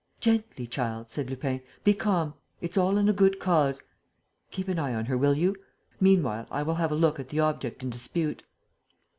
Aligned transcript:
"Gently, 0.19 0.65
child," 0.65 1.11
said 1.11 1.29
Lupin, 1.29 1.61
"be 1.83 1.93
calm.... 1.93 2.33
It's 2.59 2.75
all 2.75 2.97
in 2.97 3.07
a 3.07 3.13
good 3.13 3.39
cause.... 3.39 3.83
Keep 4.49 4.67
an 4.69 4.79
eye 4.79 4.95
on 4.95 5.05
her, 5.05 5.15
will 5.15 5.35
you? 5.35 5.55
Meanwhile, 5.99 6.47
I 6.49 6.63
will 6.63 6.73
have 6.73 6.91
a 6.91 6.95
look 6.95 7.19
at 7.19 7.29
the 7.29 7.41
object 7.41 7.83
in 7.83 7.91
dispute." 7.91 8.41